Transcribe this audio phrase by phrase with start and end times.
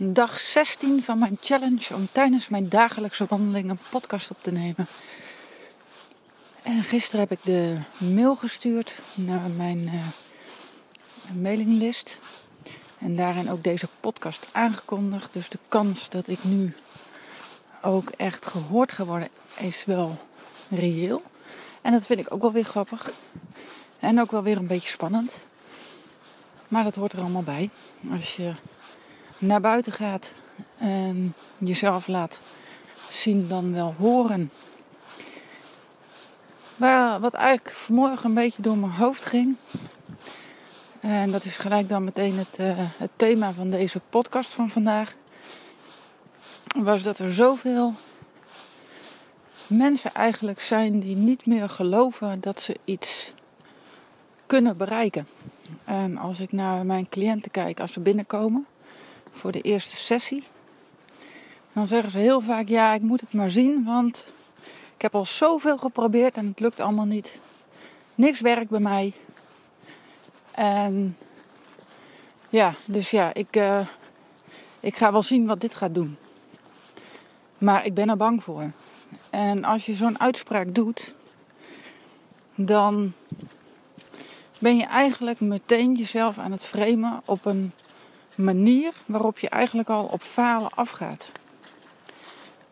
[0.00, 4.86] Dag 16 van mijn challenge om tijdens mijn dagelijkse wandeling een podcast op te nemen.
[6.62, 9.92] En gisteren heb ik de mail gestuurd naar mijn uh,
[11.42, 12.18] mailinglist.
[12.98, 15.32] En daarin ook deze podcast aangekondigd.
[15.32, 16.74] Dus de kans dat ik nu
[17.82, 20.18] ook echt gehoord ga worden is wel
[20.70, 21.22] reëel.
[21.82, 23.12] En dat vind ik ook wel weer grappig.
[23.98, 25.44] En ook wel weer een beetje spannend.
[26.68, 27.70] Maar dat hoort er allemaal bij.
[28.10, 28.52] Als je
[29.38, 30.34] naar buiten gaat
[30.78, 32.40] en jezelf laat
[33.10, 34.50] zien dan wel horen.
[36.76, 39.56] Maar wat eigenlijk vanmorgen een beetje door mijn hoofd ging.
[41.00, 45.16] En dat is gelijk dan meteen het, uh, het thema van deze podcast van vandaag.
[46.66, 47.94] Was dat er zoveel
[49.66, 53.32] mensen eigenlijk zijn die niet meer geloven dat ze iets
[54.46, 55.28] kunnen bereiken.
[55.84, 58.66] En als ik naar mijn cliënten kijk als ze binnenkomen
[59.32, 60.44] voor de eerste sessie,
[61.72, 64.26] dan zeggen ze heel vaak: Ja, ik moet het maar zien, want
[64.94, 67.38] ik heb al zoveel geprobeerd en het lukt allemaal niet.
[68.14, 69.12] Niks werkt bij mij.
[70.50, 71.16] En
[72.48, 73.86] ja, dus ja, ik, uh,
[74.80, 76.16] ik ga wel zien wat dit gaat doen.
[77.58, 78.70] Maar ik ben er bang voor.
[79.30, 81.12] En als je zo'n uitspraak doet,
[82.54, 83.12] dan
[84.58, 87.72] ben je eigenlijk meteen jezelf aan het framen op een
[88.38, 91.32] manier waarop je eigenlijk al op falen afgaat.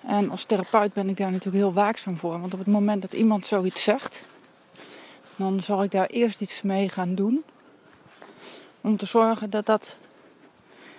[0.06, 2.40] En als therapeut ben ik daar natuurlijk heel waakzaam voor.
[2.40, 4.24] Want op het moment dat iemand zoiets zegt,
[5.36, 7.44] dan zal ik daar eerst iets mee gaan doen.
[8.80, 9.96] Om te zorgen dat dat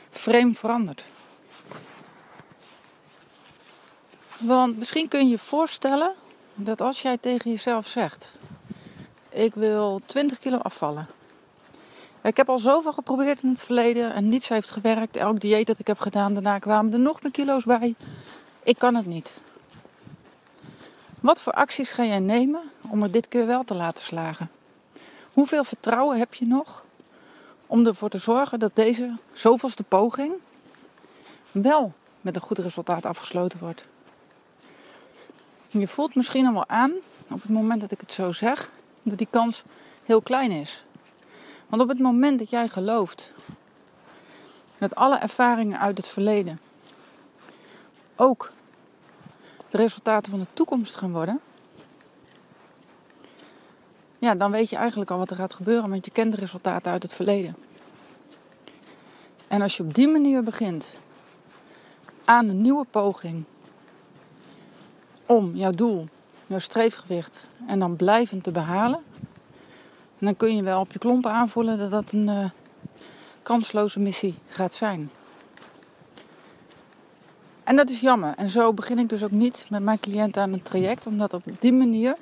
[0.10, 1.06] frame verandert.
[4.38, 6.14] Want misschien kun je je voorstellen
[6.56, 8.36] dat als jij tegen jezelf zegt:
[9.30, 11.08] Ik wil 20 kilo afvallen.
[12.22, 15.16] Ik heb al zoveel geprobeerd in het verleden en niets heeft gewerkt.
[15.16, 17.96] Elk dieet dat ik heb gedaan, daarna kwamen er nog meer kilo's bij.
[18.64, 19.40] Ik kan het niet.
[21.20, 24.50] Wat voor acties ga jij nemen om het dit keer wel te laten slagen?
[25.34, 26.86] Hoeveel vertrouwen heb je nog
[27.68, 30.34] om ervoor te zorgen dat deze zoveelste poging
[31.52, 33.86] wel met een goed resultaat afgesloten wordt?
[35.68, 36.92] Je voelt misschien al wel aan,
[37.30, 38.72] op het moment dat ik het zo zeg,
[39.04, 39.64] dat die kans
[40.04, 40.84] heel klein is.
[41.68, 43.32] Want op het moment dat jij gelooft
[44.78, 46.60] dat alle ervaringen uit het verleden
[48.16, 48.52] ook
[49.70, 51.40] de resultaten van de toekomst gaan worden,
[54.20, 56.92] ja, dan weet je eigenlijk al wat er gaat gebeuren, want je kent de resultaten
[56.92, 57.56] uit het verleden.
[59.48, 60.94] En als je op die manier begint
[62.26, 63.44] aan een nieuwe poging
[65.26, 66.08] om jouw doel,
[66.48, 69.04] jouw streefgewicht en dan blijvend te behalen,
[70.20, 72.50] dan kun je wel op je klompen aanvoelen dat dat een uh,
[73.44, 75.10] kansloze missie gaat zijn.
[77.64, 78.34] En dat is jammer.
[78.38, 81.44] En zo begin ik dus ook niet met mijn cliënten aan een traject, omdat op
[81.60, 82.16] die manier.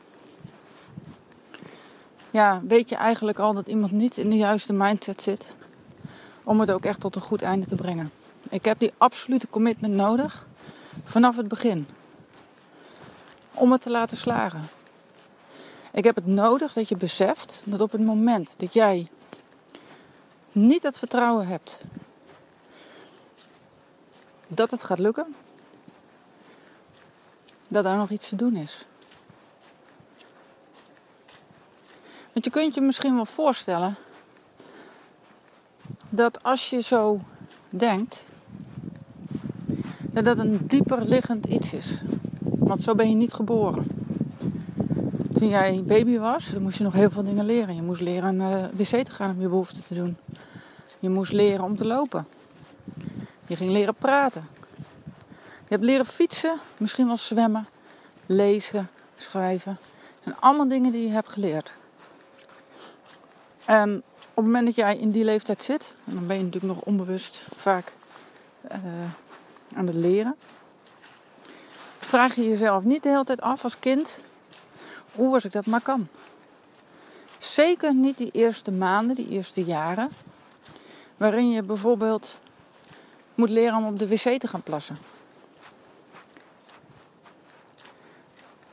[2.31, 5.53] Ja, weet je eigenlijk al dat iemand niet in de juiste mindset zit
[6.43, 8.11] om het ook echt tot een goed einde te brengen.
[8.49, 10.47] Ik heb die absolute commitment nodig
[11.03, 11.87] vanaf het begin
[13.53, 14.61] om het te laten slagen.
[15.95, 19.07] Ik heb het nodig dat je beseft dat op het moment dat jij
[20.51, 21.79] niet het vertrouwen hebt
[24.47, 25.35] dat het gaat lukken,
[27.67, 28.85] dat daar nog iets te doen is.
[32.33, 33.95] Want je kunt je misschien wel voorstellen
[36.09, 37.19] dat als je zo
[37.69, 38.25] denkt,
[40.01, 42.01] dat dat een dieper liggend iets is.
[42.39, 43.94] Want zo ben je niet geboren.
[45.37, 47.75] Toen jij baby was, moest je nog heel veel dingen leren.
[47.75, 50.17] Je moest leren naar de wc te gaan om je behoeften te doen.
[50.99, 52.27] Je moest leren om te lopen.
[53.47, 54.47] Je ging leren praten.
[55.37, 57.67] Je hebt leren fietsen, misschien wel zwemmen,
[58.25, 59.77] lezen, schrijven.
[59.91, 61.73] Dat zijn allemaal dingen die je hebt geleerd.
[63.65, 66.73] En op het moment dat jij in die leeftijd zit, en dan ben je natuurlijk
[66.73, 67.93] nog onbewust vaak
[68.71, 68.77] uh,
[69.75, 70.35] aan het leren,
[71.99, 74.19] vraag je jezelf niet de hele tijd af als kind
[75.15, 76.07] hoe was ik dat maar kan.
[77.37, 80.09] Zeker niet die eerste maanden, die eerste jaren,
[81.17, 82.37] waarin je bijvoorbeeld
[83.35, 84.97] moet leren om op de wc te gaan plassen.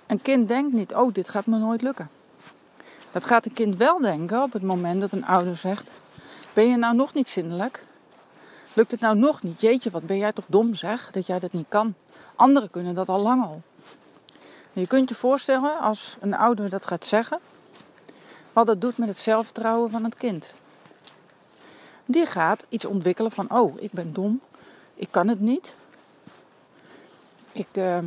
[0.06, 2.10] Een kind denkt niet, oh, dit gaat me nooit lukken.
[3.10, 5.90] Dat gaat een kind wel denken op het moment dat een ouder zegt:
[6.52, 7.84] Ben je nou nog niet zindelijk?
[8.72, 9.60] Lukt het nou nog niet?
[9.60, 11.94] Jeetje, wat ben jij toch dom zeg, dat jij dat niet kan.
[12.36, 13.62] Anderen kunnen dat al lang al.
[14.72, 17.38] Je kunt je voorstellen als een ouder dat gaat zeggen,
[18.52, 20.52] wat dat doet met het zelfvertrouwen van het kind.
[22.04, 24.40] Die gaat iets ontwikkelen van, oh, ik ben dom,
[24.94, 25.74] ik kan het niet.
[27.52, 28.06] Ik, ehm,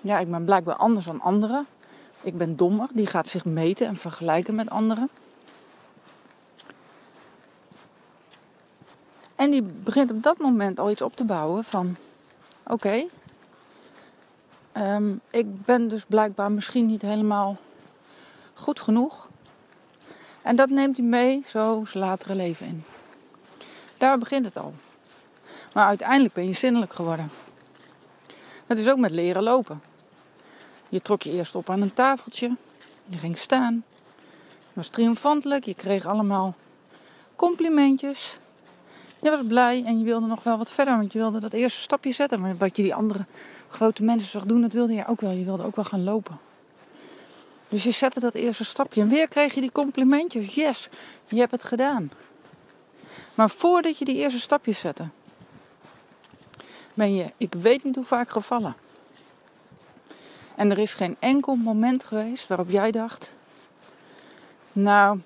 [0.00, 1.66] ja, ik ben blijkbaar anders dan anderen.
[2.20, 2.88] Ik ben dommer.
[2.92, 5.08] Die gaat zich meten en vergelijken met anderen.
[9.34, 11.96] En die begint op dat moment al iets op te bouwen van...
[12.66, 13.06] Oké,
[14.82, 17.56] ehm, ik ben dus blijkbaar misschien niet helemaal
[18.54, 19.28] goed genoeg.
[20.42, 22.84] En dat neemt hij mee zo zijn latere leven in.
[23.96, 24.74] Daar begint het al.
[25.72, 27.30] Maar uiteindelijk ben je zinnelijk geworden.
[28.66, 29.82] Het is ook met leren lopen.
[30.88, 32.56] Je trok je eerst op aan een tafeltje.
[33.08, 33.84] Je ging staan.
[34.58, 35.64] Je was triomfantelijk.
[35.64, 36.54] Je kreeg allemaal
[37.36, 38.38] complimentjes.
[39.30, 40.96] Was blij en je wilde nog wel wat verder.
[40.96, 42.40] Want je wilde dat eerste stapje zetten.
[42.40, 43.24] Maar wat je die andere
[43.68, 45.30] grote mensen zag doen, dat wilde je ook wel.
[45.30, 46.38] Je wilde ook wel gaan lopen.
[47.68, 49.00] Dus je zette dat eerste stapje.
[49.00, 50.54] En weer kreeg je die complimentjes.
[50.54, 50.88] Yes,
[51.28, 52.10] je hebt het gedaan.
[53.34, 55.08] Maar voordat je die eerste stapjes zette,
[56.94, 58.76] ben je, ik weet niet hoe vaak gevallen.
[60.54, 63.32] En er is geen enkel moment geweest waarop jij dacht:
[64.72, 65.20] Nou,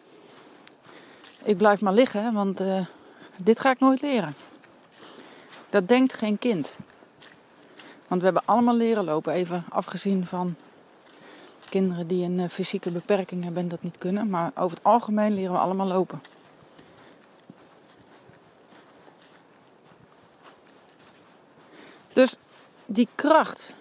[1.42, 2.86] ik blijf maar liggen, want uh,
[3.44, 4.34] dit ga ik nooit leren.
[5.70, 6.74] Dat denkt geen kind.
[8.08, 10.56] Want we hebben allemaal leren lopen, even afgezien van
[11.68, 14.30] kinderen die een uh, fysieke beperking hebben en dat niet kunnen.
[14.30, 16.22] Maar over het algemeen leren we allemaal lopen.
[22.12, 22.36] Dus
[22.86, 23.72] die kracht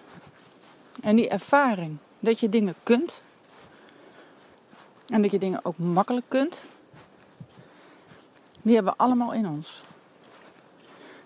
[1.02, 3.22] en die ervaring dat je dingen kunt
[5.06, 6.64] en dat je dingen ook makkelijk kunt,
[8.62, 9.82] die hebben we allemaal in ons.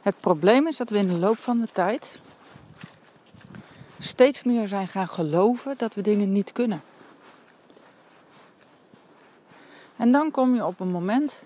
[0.02, 2.18] Het probleem is dat we in de loop van de tijd
[3.98, 6.82] steeds meer zijn gaan geloven dat we dingen niet kunnen.
[9.96, 11.42] En dan kom je op een moment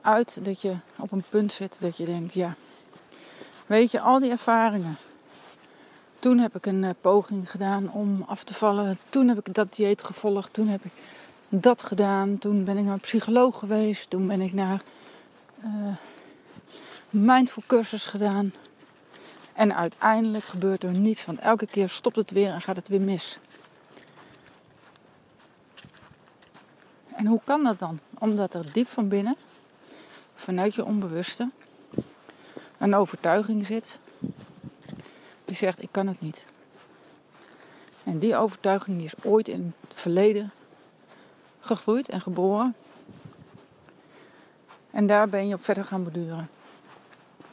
[0.00, 2.54] uit dat je op een punt zit dat je denkt, ja,
[3.66, 4.96] weet je, al die ervaringen.
[6.18, 8.98] Toen heb ik een uh, poging gedaan om af te vallen.
[9.08, 10.52] Toen heb ik dat dieet gevolgd.
[10.52, 10.92] Toen heb ik
[11.48, 12.38] dat gedaan.
[12.38, 14.10] Toen ben ik naar een psycholoog geweest.
[14.10, 14.82] Toen ben ik naar
[15.64, 15.96] uh,
[17.10, 18.52] mindful cursus gedaan.
[19.52, 23.00] En uiteindelijk gebeurt er niets, want elke keer stopt het weer en gaat het weer
[23.00, 23.38] mis.
[27.14, 28.00] En hoe kan dat dan?
[28.18, 29.36] Omdat er diep van binnen,
[30.34, 31.50] vanuit je onbewuste,
[32.78, 33.98] een overtuiging zit
[35.44, 36.44] die zegt: Ik kan het niet.
[38.04, 40.52] En die overtuiging die is ooit in het verleden
[41.60, 42.74] gegroeid en geboren.
[44.90, 46.48] En daar ben je op verder gaan beduren.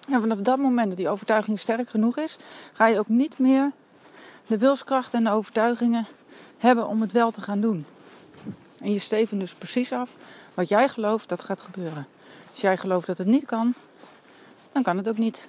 [0.10, 2.38] En vanaf dat moment dat die overtuiging sterk genoeg is,
[2.74, 3.72] ga je ook niet meer
[4.48, 6.08] de wilskracht en de overtuigingen
[6.58, 7.86] hebben om het wel te gaan doen.
[8.80, 10.18] En je steven dus precies af
[10.54, 12.08] wat jij gelooft dat gaat gebeuren.
[12.50, 13.74] Als jij gelooft dat het niet kan,
[14.72, 15.48] dan kan het ook niet.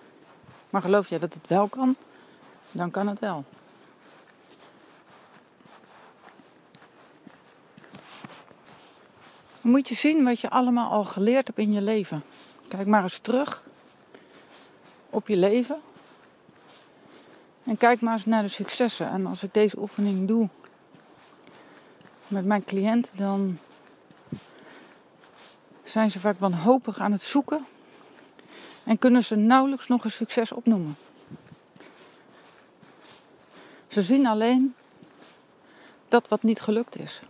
[0.71, 1.97] Maar geloof jij dat het wel kan,
[2.71, 3.45] dan kan het wel.
[9.67, 12.23] Moet je zien wat je allemaal al geleerd hebt in je leven.
[12.69, 13.63] Kijk maar eens terug
[15.11, 15.81] op je leven.
[17.65, 19.09] En kijk maar eens naar de successen.
[19.11, 20.49] En als ik deze oefening doe
[22.29, 23.59] met mijn cliënten, dan
[25.85, 27.67] zijn ze vaak wanhopig aan het zoeken
[28.85, 30.97] en kunnen ze nauwelijks nog een succes opnoemen.
[33.89, 34.75] Ze zien alleen
[36.09, 37.23] dat wat niet gelukt is.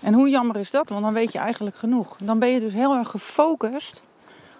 [0.00, 0.88] En hoe jammer is dat?
[0.88, 2.16] Want dan weet je eigenlijk genoeg.
[2.16, 4.02] Dan ben je dus heel erg gefocust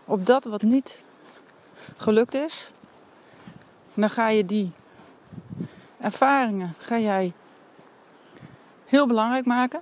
[0.05, 1.03] op dat wat niet
[1.97, 2.71] gelukt is.
[3.95, 4.73] En dan ga je die
[6.01, 7.33] ervaringen ga jij
[8.87, 9.81] heel belangrijk maken.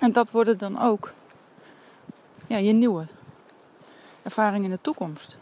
[0.00, 1.12] En dat worden dan ook
[2.46, 3.06] ja, je nieuwe
[4.22, 5.36] ervaring in de toekomst.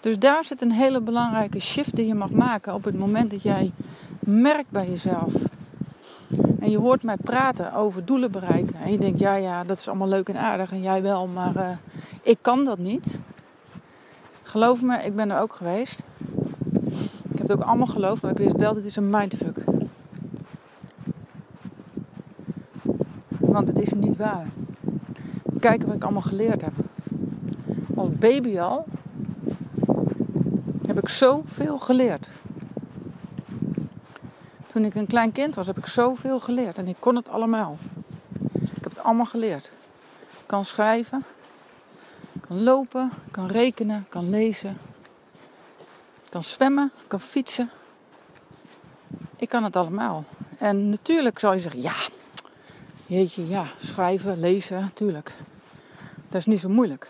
[0.00, 3.42] Dus daar zit een hele belangrijke shift die je mag maken op het moment dat
[3.42, 3.72] jij
[4.20, 5.32] merkt bij jezelf.
[6.60, 8.76] En je hoort mij praten over doelen bereiken.
[8.76, 10.72] En je denkt, ja, ja, dat is allemaal leuk en aardig.
[10.72, 11.68] En jij wel, maar uh,
[12.22, 13.18] ik kan dat niet.
[14.42, 16.02] Geloof me, ik ben er ook geweest.
[17.30, 19.64] Ik heb het ook allemaal geloofd, maar ik wist wel, dit is een mindfuck.
[23.38, 24.46] Want het is niet waar.
[25.60, 26.72] Kijk wat ik allemaal geleerd heb
[28.02, 28.84] als baby al
[30.86, 32.28] heb ik zoveel geleerd.
[34.72, 37.78] Toen ik een klein kind was, heb ik zoveel geleerd en ik kon het allemaal.
[38.52, 39.72] Ik heb het allemaal geleerd.
[40.20, 41.24] Ik kan schrijven,
[42.40, 44.76] kan lopen, kan rekenen, kan lezen,
[46.28, 47.70] kan zwemmen, kan fietsen.
[49.36, 50.24] Ik kan het allemaal.
[50.58, 51.94] En natuurlijk zou je zeggen, ja,
[53.06, 55.34] jeetje, ja, schrijven, lezen, natuurlijk.
[56.28, 57.08] Dat is niet zo moeilijk.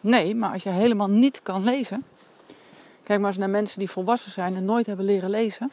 [0.00, 2.04] Nee, maar als je helemaal niet kan lezen.
[3.02, 5.70] Kijk maar eens naar mensen die volwassen zijn en nooit hebben leren lezen.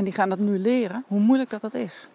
[0.00, 2.08] En die gaan dat nu leren, hoe moeilijk dat dat is.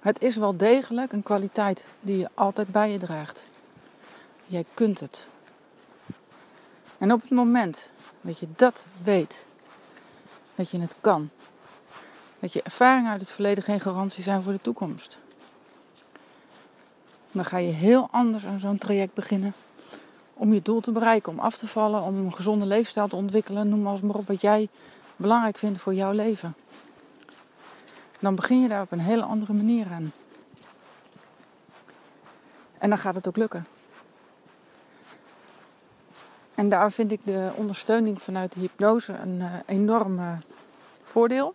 [0.00, 3.46] Het is wel degelijk een kwaliteit die je altijd bij je draagt.
[4.46, 5.26] Jij kunt het.
[6.98, 9.44] En op het moment dat je dat weet,
[10.54, 11.30] dat je het kan,
[12.38, 15.18] dat je ervaringen uit het verleden geen garantie zijn voor de toekomst,
[17.30, 19.52] dan ga je heel anders aan zo'n traject beginnen
[20.34, 23.68] om je doel te bereiken, om af te vallen, om een gezonde leefstijl te ontwikkelen,
[23.68, 24.68] noem maar, maar op wat jij
[25.22, 26.54] belangrijk vindt voor jouw leven.
[28.18, 30.12] Dan begin je daar op een hele andere manier aan.
[32.78, 33.66] En dan gaat het ook lukken.
[36.54, 40.32] En daar vind ik de ondersteuning vanuit de hypnose een uh, enorm uh,
[41.02, 41.54] voordeel.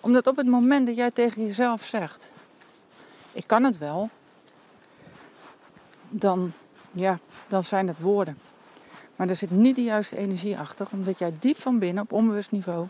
[0.00, 2.32] Omdat op het moment dat jij tegen jezelf zegt:
[3.32, 4.10] Ik kan het wel,
[6.08, 6.52] dan,
[6.90, 7.18] ja,
[7.48, 8.49] dan zijn het woorden.
[9.20, 12.50] Maar er zit niet de juiste energie achter, omdat jij diep van binnen op onbewust
[12.50, 12.86] niveau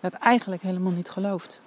[0.00, 1.60] dat eigenlijk helemaal niet gelooft.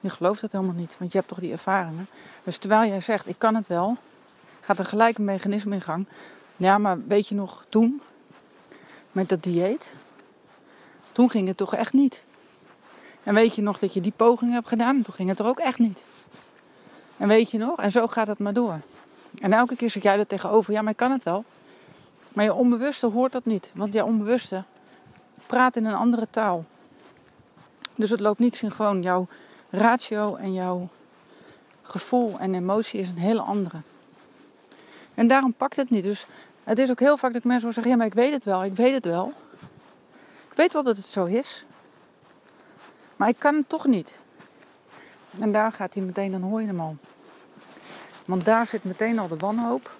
[0.00, 2.08] Je gelooft het helemaal niet, want je hebt toch die ervaringen.
[2.42, 3.96] Dus terwijl jij zegt, ik kan het wel,
[4.60, 6.06] gaat er gelijk een mechanisme in gang.
[6.56, 8.02] Ja, maar weet je nog, toen,
[9.12, 9.94] met dat dieet,
[11.12, 12.24] toen ging het toch echt niet.
[13.22, 15.58] En weet je nog dat je die poging hebt gedaan, toen ging het er ook
[15.58, 16.02] echt niet.
[17.16, 18.80] En weet je nog, en zo gaat het maar door.
[19.40, 21.44] En elke keer zeg jij er tegenover, ja, maar ik kan het wel.
[22.32, 24.64] Maar je onbewuste hoort dat niet, want je onbewuste
[25.46, 26.64] praat in een andere taal.
[27.94, 29.26] Dus het loopt niet gewoon jouw
[29.70, 30.88] ratio en jouw
[31.82, 33.80] gevoel en emotie is een hele andere.
[35.14, 36.02] En daarom pakt het niet.
[36.02, 36.26] Dus
[36.64, 38.74] het is ook heel vaak dat mensen zeggen: Ja, maar ik weet het wel, ik
[38.74, 39.32] weet het wel.
[40.50, 41.64] Ik weet wel dat het zo is.
[43.16, 44.18] Maar ik kan het toch niet.
[45.38, 46.96] En daar gaat hij meteen, dan hoor je hem al.
[48.26, 49.90] Want daar zit meteen al de wanhoop.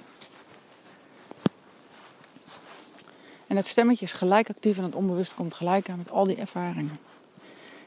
[3.53, 6.37] En het stemmetje is gelijk actief en het onbewust komt gelijk aan met al die
[6.37, 6.99] ervaringen.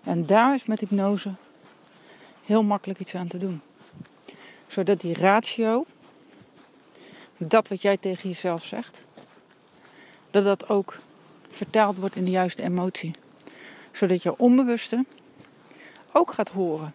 [0.04, 1.34] En daar is met hypnose
[2.44, 3.62] heel makkelijk iets aan te doen.
[4.68, 5.86] Zodat die ratio,
[7.38, 9.04] dat wat jij tegen jezelf zegt,
[10.32, 10.98] dat dat ook
[11.50, 13.16] vertaald wordt in de juiste emotie.
[13.92, 15.06] Zodat je onbewuste
[16.12, 16.94] ook gaat horen.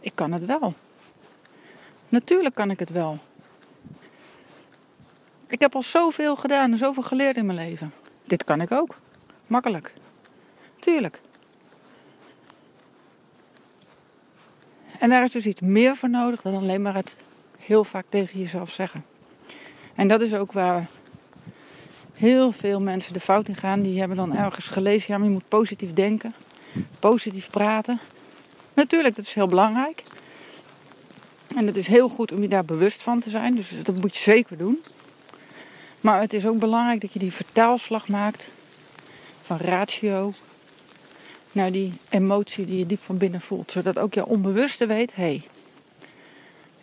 [0.00, 0.74] Ik kan het wel.
[2.08, 3.18] Natuurlijk kan ik het wel.
[5.52, 7.92] Ik heb al zoveel gedaan en zoveel geleerd in mijn leven.
[8.24, 8.96] Dit kan ik ook.
[9.46, 9.92] Makkelijk.
[10.78, 11.20] Tuurlijk.
[14.98, 17.16] En daar is dus iets meer voor nodig dan alleen maar het
[17.58, 19.04] heel vaak tegen jezelf zeggen.
[19.94, 20.86] En dat is ook waar
[22.14, 23.82] heel veel mensen de fout in gaan.
[23.82, 26.34] Die hebben dan ergens gelezen, ja, maar je moet positief denken,
[26.98, 28.00] positief praten.
[28.74, 30.04] Natuurlijk, dat is heel belangrijk.
[31.56, 34.16] En het is heel goed om je daar bewust van te zijn, dus dat moet
[34.16, 34.82] je zeker doen.
[36.02, 38.50] Maar het is ook belangrijk dat je die vertaalslag maakt
[39.40, 40.32] van ratio
[41.52, 43.70] naar die emotie die je diep van binnen voelt.
[43.70, 45.48] Zodat ook je onbewuste weet, hé, hey,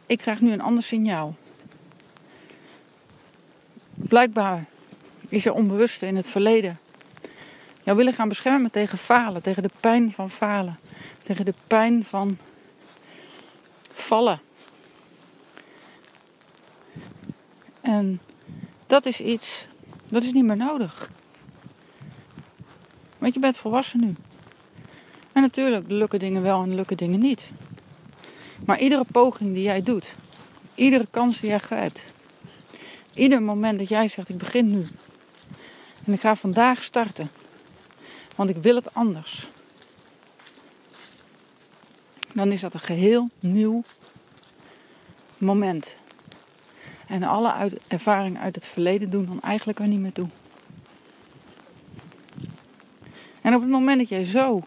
[0.06, 1.36] ik krijg nu een ander signaal.
[3.94, 4.66] Blijkbaar
[5.30, 6.80] is er onbewuste in het verleden
[7.90, 10.80] jou willen gaan beschermen tegen falen, tegen de pijn van falen,
[11.24, 12.38] tegen de pijn van
[13.92, 14.42] vallen.
[17.82, 18.22] En
[18.90, 19.68] dat is iets,
[20.08, 21.10] dat is niet meer nodig.
[23.18, 24.16] Want je bent volwassen nu.
[25.32, 27.52] En natuurlijk lukken dingen wel en lukken dingen niet.
[28.66, 30.16] Maar iedere poging die jij doet,
[30.76, 32.06] iedere kans die jij grijpt,
[33.14, 34.88] ieder moment dat jij zegt ik begin nu
[36.06, 37.32] en ik ga vandaag starten,
[38.36, 39.48] want ik wil het anders,
[42.34, 43.84] dan is dat een geheel nieuw
[45.38, 45.96] moment.
[47.10, 50.28] En alle uit, ervaringen uit het verleden doen dan eigenlijk er niet meer toe.
[53.42, 54.64] En op het moment dat jij zo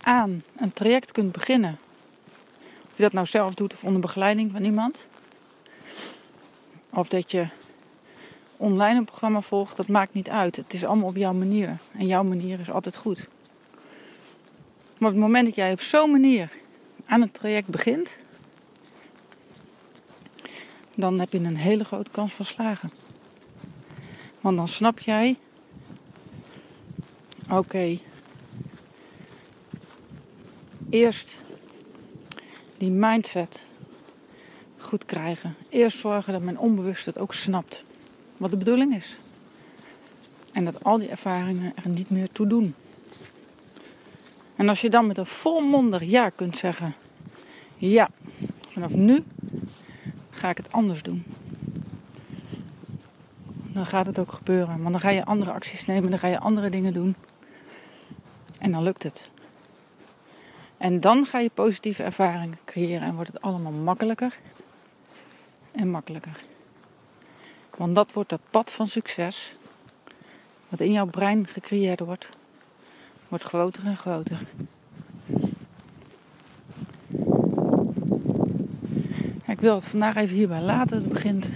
[0.00, 1.78] aan een traject kunt beginnen.
[2.90, 5.06] Of je dat nou zelf doet of onder begeleiding van iemand.
[6.90, 7.46] Of dat je
[8.56, 10.56] online een programma volgt, dat maakt niet uit.
[10.56, 11.78] Het is allemaal op jouw manier.
[11.98, 13.28] En jouw manier is altijd goed.
[14.98, 16.50] Maar op het moment dat jij op zo'n manier
[17.06, 18.18] aan een traject begint,
[20.94, 22.90] dan heb je een hele grote kans van slagen.
[24.40, 25.36] Want dan snap jij,
[27.50, 27.98] oké,
[30.90, 31.40] eerst
[32.76, 33.66] die mindset
[34.78, 35.54] goed krijgen.
[35.68, 37.84] Eerst zorgen dat mijn onbewust het ook snapt
[38.36, 39.18] wat de bedoeling is.
[40.52, 42.74] En dat al die ervaringen er niet meer toe doen.
[44.56, 46.94] En als je dan met een volmondig ja kunt zeggen:
[47.76, 48.10] Ja,
[48.68, 49.24] vanaf nu
[50.42, 51.24] ga ik het anders doen.
[53.72, 54.78] Dan gaat het ook gebeuren.
[54.82, 57.14] Want dan ga je andere acties nemen, dan ga je andere dingen doen.
[58.58, 59.30] En dan lukt het.
[60.76, 64.38] En dan ga je positieve ervaringen creëren en wordt het allemaal makkelijker
[65.72, 66.44] en makkelijker.
[67.76, 69.54] Want dat wordt het pad van succes,
[70.68, 72.28] wat in jouw brein gecreëerd wordt,
[73.28, 74.46] wordt groter en groter.
[79.62, 80.96] Wil het vandaag even hierbij laten.
[80.96, 81.50] Het begint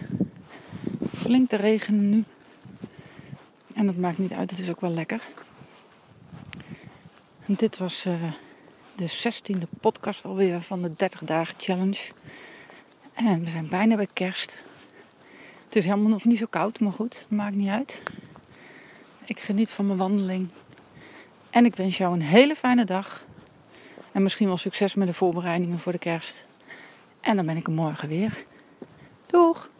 [1.13, 2.25] flink te regenen nu.
[3.75, 5.21] En dat maakt niet uit, het is ook wel lekker.
[7.47, 8.33] Dit was uh,
[8.95, 12.13] de 16e podcast alweer van de 30 dagen challenge.
[13.15, 14.63] En we zijn bijna bij kerst.
[15.65, 18.01] Het is helemaal nog niet zo koud, maar goed, maakt niet uit.
[19.25, 20.49] Ik geniet van mijn wandeling.
[21.51, 23.25] En ik wens jou een hele fijne dag.
[24.13, 26.47] En misschien wel succes met de voorbereidingen voor de kerst.
[27.27, 28.45] En dan ben ik er morgen weer.
[29.27, 29.71] Doeg!